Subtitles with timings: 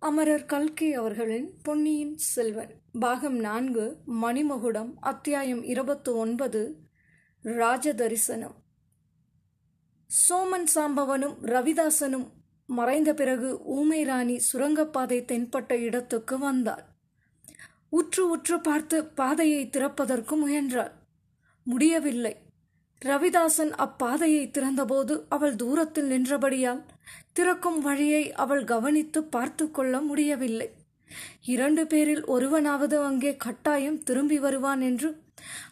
[0.00, 6.76] அமரர் கல்கி அவர்களின் பொன்னியின் செல்வன் பாகம் நான்கு மணிமகுடம் அத்தியாயம் இருபத்து ஒன்பது
[7.44, 8.54] ராஜதரிசனம்.
[10.10, 12.30] சோமன் சாம்பவனும் ரவிதாசனும்
[12.66, 16.84] மறைந்த பிறகு ஊமை ராணி சுரங்கப்பாதை தென்பட்ட இடத்துக்கு வந்தாள்.
[17.88, 20.92] உற்று உற்று பார்த்து பாதையை திறப்பதற்கு முயன்றாள்.
[21.62, 22.36] முடியவில்லை.
[23.04, 26.84] ரவிதாசன் அப்பாதையை திறந்தபோது அவள் தூரத்தில் நின்றபடியால்
[27.32, 30.68] திறக்கும் வழியை அவள் கவனித்து பார்த்து கொள்ள முடியவில்லை.
[31.44, 35.10] இரண்டு பேரில் ஒருவனாவது அங்கே கட்டாயம் திரும்பி வருவான் என்று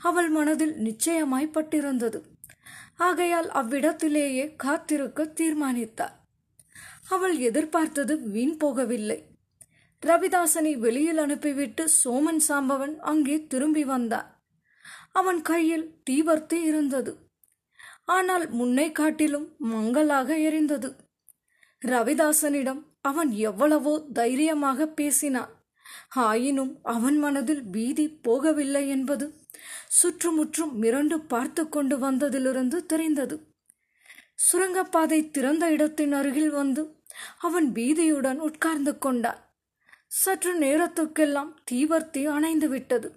[0.02, 2.18] அவள் மனதில் நிச்சயமாய்ப்பட்டிருந்தது
[2.96, 6.14] ஆகையால் அவ்விடத்திலேயே காத்திருக்க தீர்மானித்தாள்.
[7.08, 9.18] அவள் எதிர்பார்த்தது வீண் போகவில்லை.
[10.02, 14.28] ரவிதாசனை வெளியில் அனுப்பிவிட்டு சோமன் சாம்பவன் அங்கே திரும்பி வந்தான்.
[15.12, 17.12] அவன் கையில் தீவர்த்தி இருந்தது.
[18.04, 20.90] ஆனால் முன்னை காட்டிலும் மங்கலாக எரிந்தது.
[21.86, 25.52] ரவிதாசனிடம் அவன் எவ்வளவோ தைரியமாக பேசினான்.
[26.14, 29.26] ஆயினும் அவன் மனதில் பீதி போகவில்லை என்பது
[29.88, 33.36] சுற்றுமுற்றும் மிரண்டு பார்த்து கொண்டு வந்ததிலிருந்து தெரிந்தது.
[34.34, 37.04] சுரங்கப்பாதை திறந்த இடத்தின் அருகில் வந்து
[37.38, 39.40] அவன் பீதியுடன் உட்கார்ந்து கொண்டான்.
[40.06, 43.08] சற்று நேரத்துக்கெல்லாம் தீவர்த்தி அணைந்து விட்டது.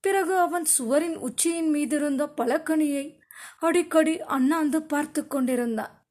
[0.00, 3.20] பிறகு அவன் சுவரின் உச்சியின் மீதிருந்த பலக்கணியை
[3.60, 6.01] அடிக்கடி அண்ணாந்து பார்த்து கொண்டிருந்தான்.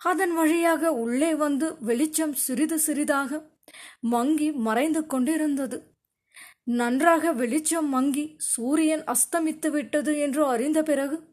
[0.00, 3.50] அதன் வழியாக உள்ளே வந்து வெளிச்சம் சிறிது சிறிதாக
[4.00, 5.94] மங்கி மறைந்து கொண்டிருந்தது.
[6.62, 11.28] நன்றாக வெளிச்சம் மங்கி சூரியன் அஸ்தமித்து விட்டது என்று அறிந்த பிறகு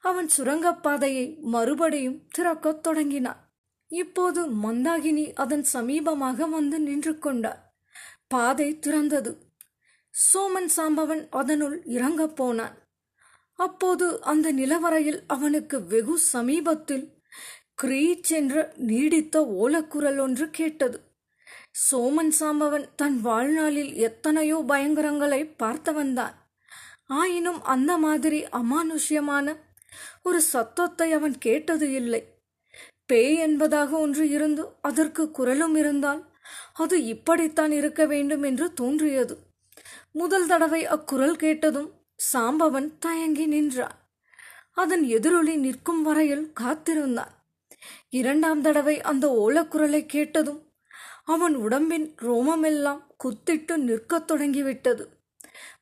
[0.00, 3.52] அவன் சுரங்கப்பாதையை மறுபடியும் திறக்கத் தொடங்கினான்.
[3.86, 7.74] இப்போது மந்தாகினி அதன் சமீபமாக வந்து நின்று கொண்டார்.
[8.26, 9.38] பாதை திறந்தது.
[10.14, 12.78] சோமன் சாம்பவன் அதனுள் இறங்கப் போனான்.
[13.52, 17.13] அப்போது அந்த நிலவரையில் அவனுக்கு வெகு சமீபத்தில்
[17.78, 20.98] கிரீச் என்ற நீடித்த ஓலக்குரல் ஒன்று கேட்டது.
[21.90, 26.36] சோமன் சாம்பவன் தன் வாழ்நாளில் எத்தனையோ பயங்கரங்களை பார்த்தவன்தான்
[27.06, 29.56] ஆயினும் அந்த மாதிரி அமானுஷ்யமான
[30.22, 32.22] ஒரு சத்தத்தை அவன் கேட்டது இல்லை.
[33.06, 36.22] பேய் என்பதாக ஒன்று இருந்து அதற்கு குரலும் இருந்தால்
[36.74, 39.34] அது இப்படித்தான் இருக்க வேண்டும் என்று தோன்றியது.
[40.12, 41.90] முதல் தடவை அக்குரல் கேட்டதும்
[42.32, 43.98] சாம்பவன் தயங்கி நின்றான்.
[44.74, 47.33] அதன் எதிரொலி நிற்கும் வரையில் காத்திருந்தான்.
[48.08, 50.72] இரண்டாம் தடவை அந்த ஓலக்குரலை கேட்டதும்
[51.24, 55.08] அவன் உடம்பின் ரோமமெல்லாம் குத்திட்டு நிற்கத் தொடங்கிவிட்டது.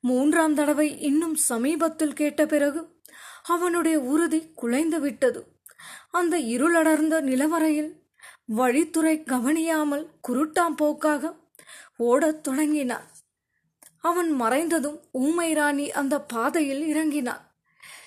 [0.01, 3.01] மூன்றாம் தடவை இன்னும் சமீபத்தில் கேட்ட பிறகு
[3.43, 5.47] அவனுடைய உறுதி குலைந்து விட்டது
[6.11, 8.01] அந்த இருளடர்ந்த நிலவரையில்
[8.57, 11.37] வழித்துறை கவனியாமல் குருட்டாம் போக்காக
[11.97, 13.11] ஓடத் தொடங்கினான்.
[14.01, 17.57] அவன் மறைந்ததும் ஊமை ராணி அந்த பாதையில் இறங்கினான்.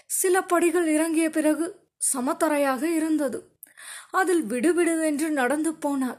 [0.07, 1.79] சில படிகள் இறங்கிய பிறகு
[2.13, 3.54] சமத்தரையாக இருந்தது.
[4.11, 6.17] அதில் விடுவிடுவென்று நடந்து போனாள்.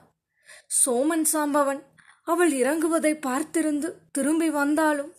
[0.87, 1.83] சோமன் சாம்பவன்
[2.25, 5.13] அவள் இறங்குவதை பார்த்திருந்து திரும்பி வந்தாலும்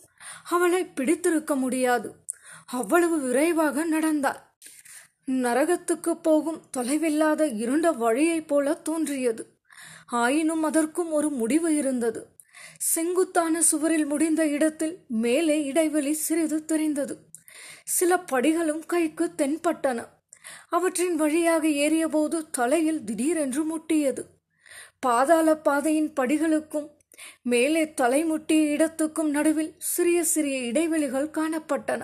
[0.44, 2.14] அவளை பிடித்திருக்க முடியாது.
[2.66, 4.40] அவ்வளவு விரைவாக நடந்தாள்.
[5.26, 9.58] நரகத்துக்கு போகும் தொலைவில்லாத இருண்ட வழியைப் போல தோன்றியது.
[10.06, 12.36] ஆயினும் அதற்கும் ஒரு முடிவு இருந்தது.
[12.78, 17.18] செங்குத்தான சுவரில் முடிந்த இடத்தில் மேலே இடைவெளி சிறிது தெரிந்தது.
[17.84, 20.08] சில படிகளும் கைக்கு தென்பட்டன.
[20.68, 24.22] அவற்றின் வழியாக ஏறியபோது தலையில் திடீரென்று முட்டியது.
[25.00, 26.88] பாதாள பாதையின் படிகளுக்கும்
[27.42, 32.02] மேலே தலை முட்டிய இடத்துக்கும் நடுவில் சிறிய சிறிய இடைவெளிகள் காணப்பட்டன.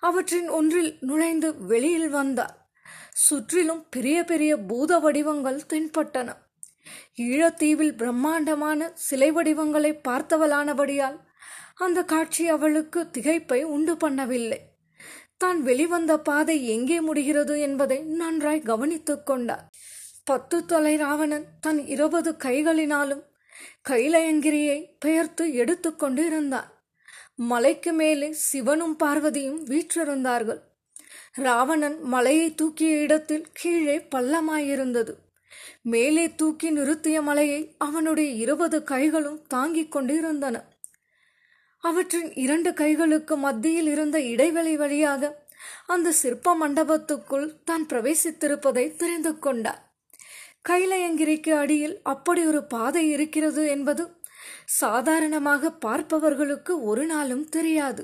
[0.00, 2.66] அவற்றின் ஒன்றில் நுழைந்து வெளியில் வந்தார்
[3.12, 6.28] சுற்றிலும் பெரிய பெரிய பூத வடிவங்கள் தென்பட்டன.
[7.16, 11.18] ஈழத்தீவில் பிரம்மாண்டமான சிலை வடிவங்களை பார்த்தவளானபடியால்
[11.76, 14.58] அந்த காட்சி அவளுக்கு திகைப்பை உண்டு பண்ணவில்லை.
[15.38, 19.70] தான் வெளிவந்த பாதை எங்கே முடிகிறது என்பதை நன்றாய் கவனித்துக் கொண்டார்.
[20.24, 23.22] பத்து தொலை ராவணன் தன் இருபது கைகளினாலும்
[23.88, 26.70] கைலயங்கிரியை பெயர்த்து எடுத்து கொண்டிருந்தான்.
[27.34, 30.60] மலைக்கு மேலே சிவனும் பார்வதியும் வீற்றிருந்தார்கள்.
[31.32, 35.14] ராவணன் மலையை தூக்கிய இடத்தில் கீழே பள்ளமாயிருந்தது.
[35.82, 40.77] மேலே தூக்கி நிறுத்திய மலையை அவனுடைய இருபது கைகளும் தாங்கிக் கொண்டிருந்தன.
[41.84, 45.46] அவற்றின் இரண்டு கைகளுக்கு மத்தியில் இருந்த இடைவெளி வழியாக
[45.86, 49.82] அந்த சிற்ப மண்டபத்துக்குள் தான் பிரவேசித்திருப்பதை தெரிந்து கொண்டார்.
[50.68, 54.16] கைலயங்கிரிக்கு அடியில் அப்படி ஒரு பாதை இருக்கிறது என்பது
[54.64, 58.02] சாதாரணமாக பார்ப்பவர்களுக்கு ஒரு நாளும் தெரியாது.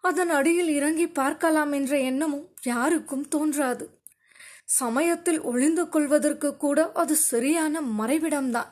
[0.00, 3.84] அதன் அடியில் இறங்கி பார்க்கலாம் என்ற எண்ணமும் யாருக்கும் தோன்றாது.
[4.64, 8.70] சமயத்தில் ஒளிந்து கொள்வதற்கு கூட அது சரியான மறைவிடம்தான்.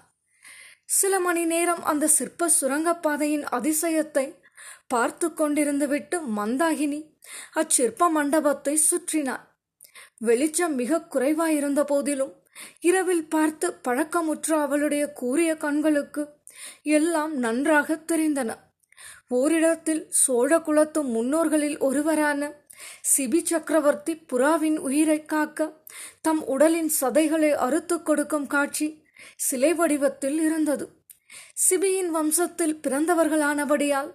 [0.88, 4.26] சில மணி நேரம் அந்த சிற்ப சுரங்கப்பாதையின் அதிசயத்தை
[4.88, 7.00] பார்த்து கொண்டிருந்துவிட்டு மந்தாகினி
[7.60, 9.44] அச்சிற்ப மண்டபத்தை சுற்றினார்.
[10.19, 12.34] வெளிச்சம் மிக குறைவாயிருந்த போதிலும்
[12.81, 16.22] இரவில் பார்த்து பழக்கமுற்ற அவளுடைய கூரிய கண்களுக்கு
[16.96, 18.50] எல்லாம் நன்றாக தெரிந்தன.
[19.28, 22.50] ஓரிடத்தில் சோழ குலத்து முன்னோர்களில் ஒருவரான
[23.12, 25.69] சிபி சக்கரவர்த்தி புறாவின் உயிரை காக்க
[26.20, 28.88] தம் உடலின் சதைகளை அறுத்து கொடுக்கும் காட்சி
[29.36, 31.02] சிலை வடிவத்தில் இருந்தது.
[31.68, 34.14] சிபியின் வம்சத்தில் பிறந்தவர்களானபடியால்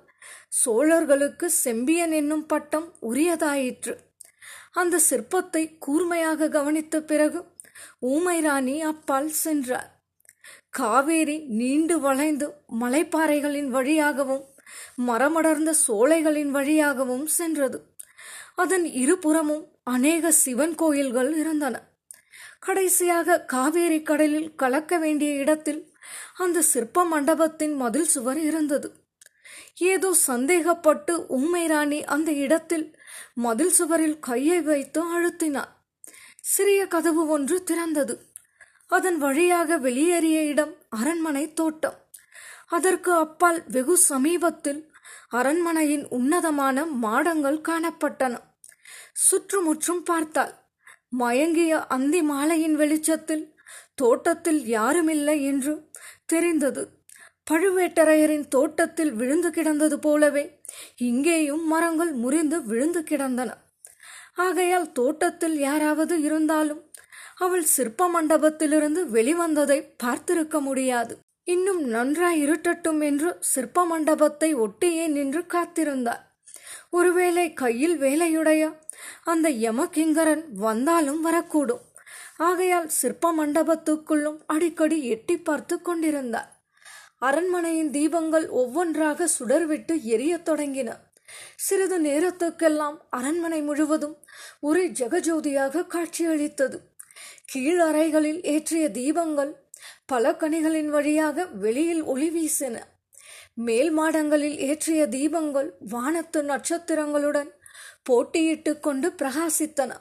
[0.65, 3.97] சோழர்களுக்கு செம்பியன் என்னும் பட்டம் உரியதாயிற்று.
[4.71, 7.45] அந்த சிற்பத்தை கூர்மையாக கவனித்த பிறகு
[7.99, 10.01] ஊமை ராணி அப்பால் சென்றார்.
[10.69, 14.45] காவேரி நீண்டு வளைந்து மலைப்பாறைகளின் வழியாகவும்
[15.07, 17.83] மரமடர்ந்த சோலைகளின் வழியாகவும் சென்றது.
[18.55, 21.88] அதன் இருபுறமும் அநேக சிவன் கோயில்கள் இருந்தன.
[22.59, 25.93] கடைசியாக காவேரி கடலில் கலக்க வேண்டிய இடத்தில்
[26.35, 28.93] அந்த சிற்ப மண்டபத்தின் மதில் சுவர் இருந்தது.
[29.75, 32.97] ஏதோ சந்தேகப்பட்டு ஊமை ராணி அந்த இடத்தில்
[33.33, 35.77] மதில் சுவரில் கையை வைத்து அழுத்தினார்
[36.41, 38.15] சிறிய கதவு ஒன்று திறந்தது.
[38.87, 41.97] அதன் வழியாக வெளியேறிய இடம் அரண்மனை தோட்டம்.
[42.67, 44.91] அதற்கு அப்பால் வெகு சமீபத்தில்
[45.29, 48.37] அரண்மனையின் உன்னதமான மாடங்கள் காணப்பட்டன.
[49.13, 50.58] சுற்றுமுற்றும் பார்த்தாள்.
[51.11, 53.45] மயங்கிய அந்தி மாலையின் வெளிச்சத்தில்
[53.95, 55.73] தோட்டத்தில் யாருமில்லை என்று
[56.25, 56.83] தெரிந்தது.
[57.51, 60.43] பழுவேட்டரையரின் தோட்டத்தில் விழுந்து கிடந்தது போலவே
[60.97, 63.49] இங்கேயும் மரங்கள் முறிந்து விழுந்து கிடந்தன.
[64.35, 66.81] ஆகையால் தோட்டத்தில் யாராவது இருந்தாலும்
[67.35, 71.13] அவள் சிற்ப மண்டபத்திலிருந்து வெளிவந்ததை பார்த்திருக்க முடியாது.
[71.47, 76.23] இன்னும் நன்றாய் இருட்டட்டும் என்று சிற்ப மண்டபத்தை ஒட்டியே நின்று காத்திருந்தார்
[76.89, 78.63] ஒருவேளை கையில் வேலையுடைய
[79.23, 81.81] அந்த யமகிங்கரன் வந்தாலும் வரக்கூடும்.
[82.37, 86.61] ஆகையால் சிற்ப மண்டபத்துக்குள்ளும் அடிக்கடி எட்டி பார்த்து கொண்டிருந்தார்.
[87.19, 90.93] அரண்மனையின் தீபங்கள் ஒவ்வொன்றாக சுடர்விட்டு எரியத் தொடங்கின.
[91.55, 94.17] சிறிது நேரத்துக்கெல்லாம் அரண்மனை முழுவதும்
[94.59, 96.79] ஒரே ஜெகஜோதியாக காட்சியளித்தது.
[97.45, 99.51] கீழ் அறைகளில் ஏற்றிய தீபங்கள்
[100.05, 102.79] பல கனிகளின் வழியாக வெளியில் ஒளி வீசின.
[103.53, 107.49] மேல் மாடங்களில் ஏற்றிய தீபங்கள் வானத்து நட்சத்திரங்களுடன்
[108.09, 109.91] போட்டியிட்டு கொண்டு பிரகாசித்தன.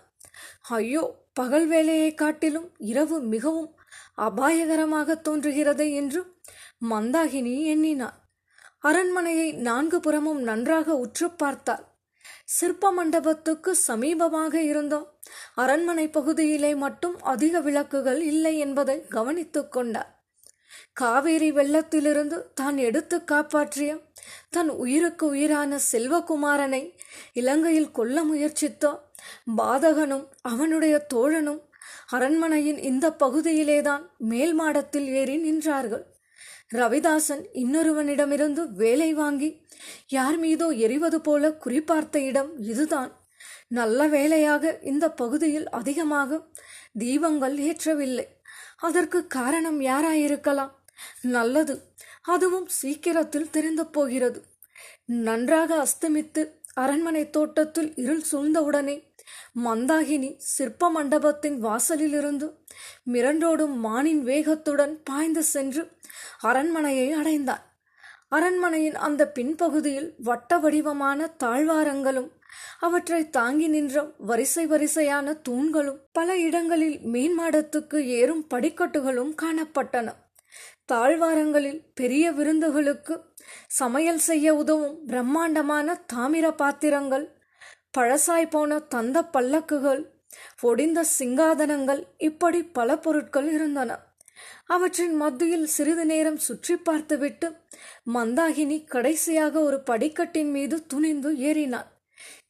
[0.77, 3.71] ஐயோ பகல் வேலையை காட்டிலும் இரவு மிகவும்
[4.19, 6.21] அபாயகரமாக தோன்றுகிறது என்று
[6.91, 8.17] மந்தாகினி எண்ணினாள்.
[8.81, 11.85] அரண்மனையை நான்கு புறமும் நன்றாக உற்று பார்த்தாள்.
[12.47, 15.09] சிற்ப மண்டபத்துக்கு சமீபமாக இருந்தோம்
[15.55, 20.11] அரண்மனை பகுதியிலே மட்டும் அதிக விளக்குகள் இல்லை என்பதை கவனித்துக் கொண்டார்
[20.93, 23.91] காவேரி வெள்ளத்திலிருந்து தான் எடுத்து காப்பாற்றிய
[24.51, 26.95] தன் உயிருக்கு உயிரான செல்வகுமாரனை
[27.33, 28.93] இலங்கையில் கொல்ல முயற்சித்த
[29.57, 31.61] பாதகனும் அவனுடைய தோழனும்
[32.11, 36.05] அரண்மனையின் இந்த பகுதியிலேதான் மேல் மாடத்தில் ஏறி நின்றார்கள்.
[36.75, 39.67] ரவிதாசன் இன்னொருவனிடமிருந்து வேலை வாங்கி
[40.09, 43.13] யார் மீதோ எரிவது போல குறிப்பார்த்த இடம் இதுதான்.
[43.69, 46.41] நல்ல வேலையாக இந்த பகுதியில் அதிகமாக
[46.99, 48.27] தீபங்கள் ஏற்றவில்லை.
[48.79, 50.73] அதற்கு காரணம் யாராயிருக்கலாம்?
[51.23, 51.75] நல்லது.
[52.23, 54.41] அதுவும் சீக்கிரத்தில் தெரிந்து போகிறது.
[55.05, 56.43] நன்றாக அஸ்தமித்து
[56.75, 58.97] அரண்மனை தோட்டத்தில் இருள் சூழ்ந்தவுடனே
[59.65, 62.47] மந்தாகினி சிற்ப மண்டபத்தின் வாசலிலிருந்து
[63.13, 65.83] மிரண்டோடும் மானின் வேகத்துடன் பாய்ந்து சென்று
[66.41, 67.65] அரண்மனையை அடைந்தார்
[68.29, 72.31] அரண்மனையின் அந்த பின்பகுதியில் வட்ட வடிவமான தாழ்வாரங்களும்
[72.79, 80.09] அவற்றை தாங்கி நின்ற வரிசை வரிசையான தூண்களும் பல இடங்களில் மேன்மாடத்துக்கு ஏறும் படிக்கட்டுகளும் காணப்பட்டன.
[80.87, 83.15] தாழ்வாரங்களில் பெரிய விருந்துகளுக்கு
[83.67, 87.27] சமையல் செய்ய உதவும் பிரம்மாண்டமான தாமிர பாத்திரங்கள்
[87.99, 90.03] பழசாய் போன தந்த பல்லக்குகள்
[90.63, 93.91] ஒடிந்த சிங்காதனங்கள் இப்படி பல பொருட்கள் இருந்தன.
[94.67, 97.49] அவற்றின் மத்தியில் சிறிது நேரம் சுற்றி பார்த்துவிட்டு
[98.15, 101.89] மந்தாகினி கடைசியாக ஒரு படிக்கட்டின் மீது துணிந்து ஏறினாள்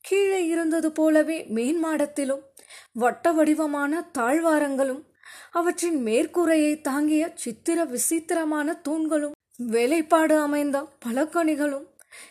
[0.08, 2.44] கீழே இருந்தது போலவே மேன்மாடத்திலும்
[2.92, 5.02] வட்ட வடிவமான தாழ்வாரங்களும்
[5.50, 9.36] அவற்றின் மேற்கூரையை தாங்கிய சித்திர விசித்திரமான தூண்களும்
[9.72, 11.86] வேலைப்பாடு அமைந்த பலக்கணிகளும்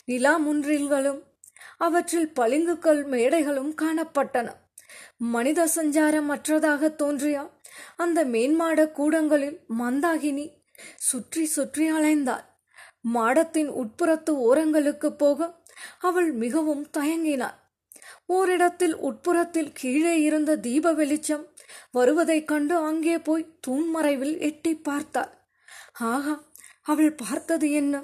[0.05, 1.21] நிலாமுன்றில்களும்
[1.77, 4.47] அவற்றில் பளிங்குக்கல் மேடைகளும் காணப்பட்டன.
[5.33, 7.37] மனித சஞ்சாரம் அற்றதாக தோன்றிய
[7.95, 10.45] அந்த மேன்மாட கூடங்களில் மந்தாகினி
[11.09, 12.45] சுற்றி சுற்றி அலைந்தாள்.
[13.15, 15.39] மாடத்தின் உட்புறத்து ஓரங்களுக்கு போக
[15.99, 17.57] அவள் மிகவும் தயங்கினாள்.
[18.29, 21.45] ஓரிடத்தில் உட்புறத்தில் கீழே இருந்த தீப வெளிச்சம்
[21.91, 25.31] வருவதைக் கண்டு அங்கே போய் தூண்மறைவில் எட்டி பார்த்தாள்.
[25.99, 26.35] ஆகா
[26.83, 27.95] அவள் பார்த்தது என்ன?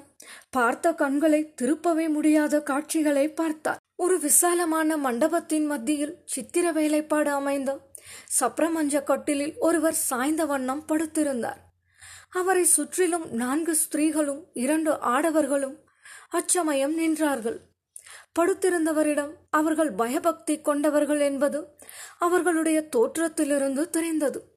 [0.50, 3.80] பார்த்த கண்களை திருப்பவே முடியாத காட்சிகளை பார்த்தாள்.
[3.96, 7.70] ஒரு விசாலமான மண்டபத்தின் மத்தியில் சித்திர வேலைப்பாடு அமைந்த
[8.40, 11.60] சப்ரமஞ்ச கட்டிலில் ஒருவர் சாய்ந்த வண்ணம் படுத்திருந்தார்.
[12.30, 15.76] அவரை சுற்றிலும் நான்கு ஸ்திரீகளும் இரண்டு ஆடவர்களும்
[16.30, 17.58] அச்சமயம் நின்றார்கள்.
[18.38, 21.68] படுத்திருந்தவரிடம் அவர்கள் பயபக்தி கொண்டவர்கள் என்பது
[22.18, 24.56] அவர்களுடைய தோற்றத்திலிருந்து தெரிந்தது.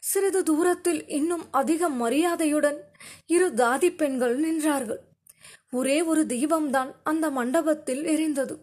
[0.00, 2.82] சிறிது தூரத்தில் இன்னும் அதிக மரியாதையுடன்
[3.26, 4.98] இரு தாதி பெண்கள் நின்றார்கள்.
[5.70, 8.56] ஒரே ஒரு தீபம்தான் அந்த மண்டபத்தில் எரிந்தது.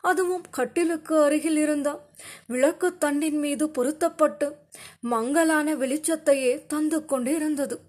[0.00, 2.10] அதுவும் கட்டிலுக்கு அருகில் இருந்த
[2.46, 4.56] விளக்கு தண்டின் மீது பொருத்தப்பட்டு
[5.00, 7.80] மங்கலான வெளிச்சத்தையே தந்து கொண்டிருந்தது.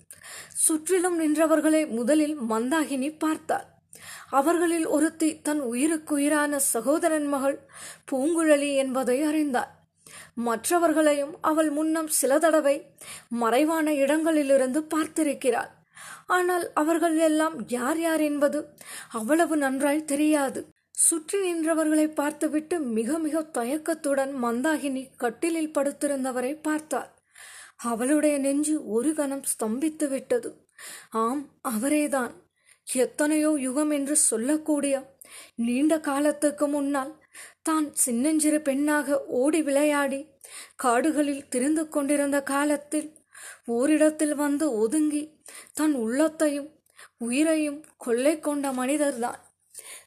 [0.54, 3.73] சுற்றிலும் நின்றவர்களை முதலில் மந்தாகினி பார்த்தார்.
[4.30, 7.58] அவர்களில் ஒருத்தி தன் உயிருக்குயிரான சகோதரன் மகள்
[8.12, 9.72] பூங்குழலி என்பதை அறிந்தார்
[10.48, 12.76] மற்றவர்களையும் அவள் முன்னம் சில தடவை
[13.42, 15.72] மறைவான இடங்களிலிருந்து பார்த்திருக்கிறாள்.
[16.28, 18.60] ஆனால் அவர்கள் எல்லாம் யார் யார் என்பது
[19.10, 20.62] அவ்வளவு நன்றாய் தெரியாது.
[21.06, 27.12] சுற்றி நின்றவர்களை பார்த்துவிட்டு மிக மிக தயக்கத்துடன் மந்தாகினி கட்டிலில் படுத்திருந்தவரை பார்த்தார்
[27.84, 30.50] அவளுடைய நெஞ்சு ஒரு கணம் ஸ்தம்பித்து விட்டது
[31.24, 32.34] ஆம் அவரேதான்.
[32.88, 34.96] எத்தனையோ யுகம் என்று சொல்லக்கூடிய
[35.56, 37.14] நீண்ட காலத்துக்கு முன்னால்
[37.64, 40.22] தான் சின்னஞ்சிறு பெண்ணாக ஓடி விளையாடி
[40.76, 43.10] காடுகளில் திரிந்து கொண்டிருந்த காலத்தில்
[43.68, 45.24] ஓரிடத்தில் வந்து ஒதுங்கி
[45.74, 46.70] தன் உள்ளத்தையும்
[47.18, 49.40] உயிரையும் கொள்ளை கொண்ட மனிதர்தான்.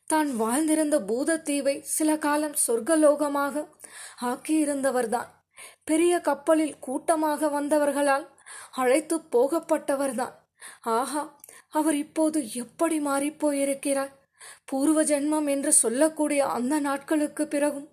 [0.06, 3.64] தான் வாழ்ந்திருந்த பூதத்தீவை சில காலம் சொர்க்கலோகமாக
[4.23, 5.30] ஆக்கியிருந்தவர்தான்.
[5.85, 8.26] பெரிய கப்பலில் கூட்டமாக வந்தவர்களால்
[8.73, 10.35] அழைத்து போகப்பட்டவர்தான்.
[10.80, 11.23] ஆஹா
[11.78, 14.12] அவர் இப்போது எப்படி மாறிப்போயிருக்கிறார்?
[14.64, 17.88] பூர்வ ஜென்மம் என்று சொல்லக்கூடிய அந்த நாட்களுக்கு பிறகும்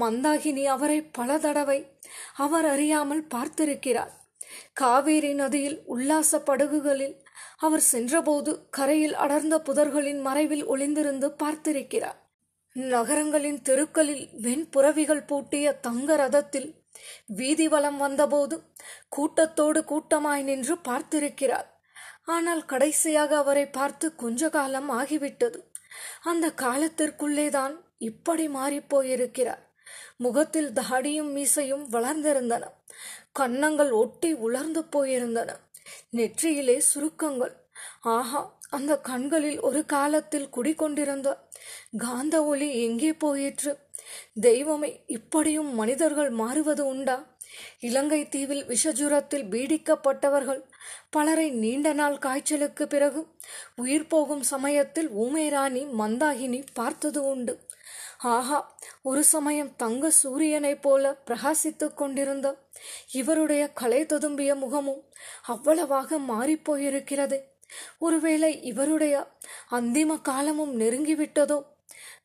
[0.00, 1.78] மந்தாகினி அவரை பல தடவை
[2.36, 4.12] அவர் அறியாமல் பார்த்திருக்கிறார்.
[4.72, 7.16] காவேரி நதியில் உல்லாச படகுகளில்
[7.58, 12.18] அவர் சென்றபோது கரையில் அடர்ந்த புதர்களின் மறைவில் ஒளிந்திருந்து பார்த்திருக்கிறார்.
[12.76, 16.68] நகரங்களின் தெருக்களில் வெண்புறவிகள் பூட்டிய தங்க ரதத்தில்
[17.38, 18.56] வீதி வலம் வந்தபோது
[19.08, 21.68] கூட்டத்தோடு கூட்டமாய் நின்று பார்த்திருக்கிறார்.
[22.24, 25.58] ஆனால் கடைசியாக அவரை பார்த்து கொஞ்ச காலம் ஆகிவிட்டது.
[26.22, 29.62] அந்த காலத்திற்குள்ளேதான் இப்படி மாறிப்போயிருக்கிறார்.
[30.16, 32.62] முகத்தில் தாடியும் மீசையும் வளர்ந்திருந்தன.
[33.32, 35.50] கன்னங்கள் ஒட்டி உலர்ந்து போயிருந்தன.
[36.12, 37.54] நெற்றியிலே சுருக்கங்கள்.
[38.00, 41.48] ஆஹா அந்த கண்களில் ஒரு காலத்தில் குடிக்கொண்டிருந்த
[41.98, 43.78] காந்த ஒளி எங்கே போயிற்று?
[44.40, 47.16] தெய்வமே இப்படியும் மனிதர்கள் மாறுவது உண்டா?
[47.80, 50.62] இலங்கை தீவில் விஷஜுரத்தில் பீடிக்கப்பட்டவர்கள்
[51.10, 53.26] பலரை நீண்ட நாள் காய்ச்சலுக்கு பிறகு
[53.76, 57.54] உயிர் போகும் சமயத்தில் ஊமேராணி மந்தாகினி பார்த்தது உண்டு.
[58.18, 62.48] ஆஹா ஒரு சமயம் தங்க சூரியனைப் போல பிரகாசித்துக் கொண்டிருந்த
[63.12, 65.02] இவருடைய கலை ததும்பிய முகமும்
[65.46, 67.38] அவ்வளவாக மாறிப்போயிருக்கிறது
[67.98, 69.14] ஒருவேளை இவருடைய
[69.70, 71.58] அந்திம காலமும் நெருங்கிவிட்டதோ?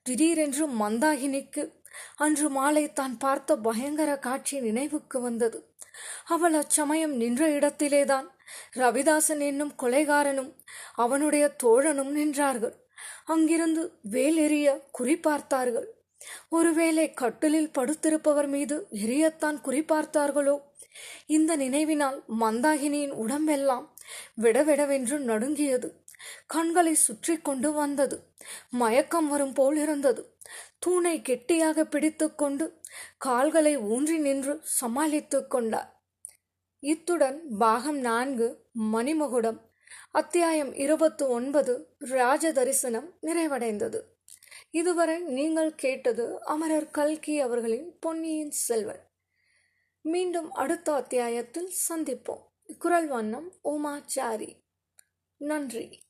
[0.04, 1.64] திடீரென்று மந்தாகினிக்கு
[2.16, 5.60] அன்று மாலை தான் பார்த்த பயங்கர காட்சி நினைவுக்கு வந்தது.
[6.26, 8.36] அவள் அச்சமயம் நின்ற இடத்திலேதான்.
[8.76, 10.56] ரவிதாசன் என்னும் கொலைகாரனும்
[10.94, 12.76] அவனுடைய தோழனும் நின்றார்கள்.
[13.26, 15.88] அங்கிருந்து வேல் எறிய குறிப்பார்த்தார்கள்
[16.50, 20.62] ஒருவேளை கட்டிலில் படுத்திருப்பவர் மீது எரியத்தான் குறிப்பார்த்தார்களோ
[21.26, 23.94] இந்த நினைவினால் மந்தாகினியின் உடம்பெல்லாம்
[24.42, 26.04] விடவிடவென்று நடுங்கியது.
[26.48, 28.20] கண்களை சுற்றி கொண்டு வந்தது.
[28.70, 30.35] மயக்கம் வரும் போல் இருந்தது.
[30.86, 32.82] தூணை கெட்டியாக பிடித்துக்கொண்டு
[33.18, 36.04] கால்களை ஊன்றி நின்று சமாளித்துக் கொண்டார்.
[36.80, 39.60] இத்துடன் பாகம் நான்கு மணிமகுடம்
[40.12, 44.02] அத்தியாயம் இருபத்து ஒன்பது ராஜ தரிசனம் நிறைவடைந்தது.
[44.70, 49.10] இதுவரை நீங்கள் கேட்டது அமரர் கல்கி அவர்களின் பொன்னியின் செல்வன்.
[50.02, 52.42] மீண்டும் அடுத்த அத்தியாயத்தில் சந்திப்போம்.
[52.80, 54.62] குரல் வண்ணம் உமாச்சாரி.
[55.38, 56.05] நன்றி.